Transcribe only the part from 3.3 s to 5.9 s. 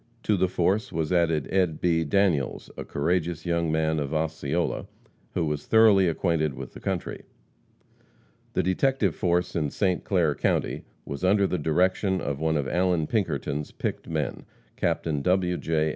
young man of Osceola, who was